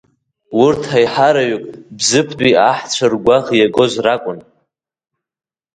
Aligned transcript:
Урҭ 0.63 0.83
аиҳараҩык 0.97 1.65
Бзыԥтәи 1.97 2.53
аҳцәа 2.71 3.05
ргәаӷ 3.13 3.47
иагоз 3.59 3.93
ракәын. 4.05 4.39